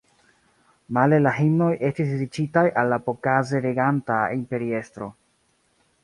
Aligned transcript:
Male 0.97 1.17
la 1.25 1.33
himnoj 1.39 1.67
estis 1.89 2.07
dediĉitaj 2.13 2.63
al 2.83 2.89
la 2.93 2.99
pokaze 3.09 3.61
reganta 3.67 4.17
imperiestro. 4.39 5.11